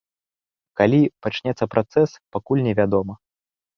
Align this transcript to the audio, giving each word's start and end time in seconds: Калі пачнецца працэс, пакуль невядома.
Калі 0.79 0.99
пачнецца 1.27 1.69
працэс, 1.73 2.09
пакуль 2.39 2.65
невядома. 2.69 3.13